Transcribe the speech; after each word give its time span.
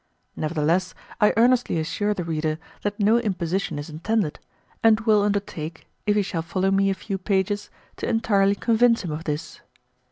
Nevertheless 0.35 0.95
I 1.19 1.31
earnestly 1.37 1.77
assure 1.77 2.15
the 2.15 2.23
reader 2.23 2.57
that 2.81 2.99
no 2.99 3.19
imposition 3.19 3.77
is 3.77 3.87
intended, 3.87 4.39
and 4.83 4.99
will 5.01 5.21
undertake, 5.21 5.85
if 6.07 6.15
he 6.15 6.23
shall 6.23 6.41
follow 6.41 6.71
me 6.71 6.89
a 6.89 6.95
few 6.95 7.19
pages, 7.19 7.69
to 7.97 8.09
entirely 8.09 8.55
convince 8.55 9.03
him 9.03 9.11
of 9.11 9.25
this. 9.25 9.61